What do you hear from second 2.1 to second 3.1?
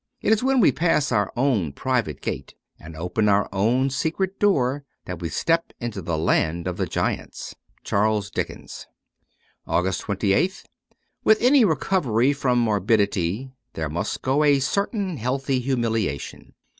gate, and